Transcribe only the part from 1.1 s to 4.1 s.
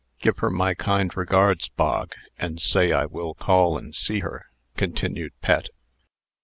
regards, Bog, and say I will call and